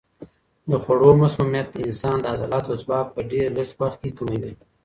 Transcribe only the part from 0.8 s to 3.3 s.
خوړو مسمومیت د انسان د عضلاتو ځواک په